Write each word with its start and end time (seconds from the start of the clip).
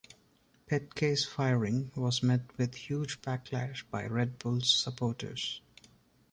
Petke's 0.65 1.25
firing 1.27 1.91
was 1.95 2.23
met 2.23 2.57
with 2.57 2.73
huge 2.73 3.21
backlash 3.21 3.83
by 3.91 4.03
Red 4.07 4.39
Bulls 4.39 4.67
supporters. 4.73 5.61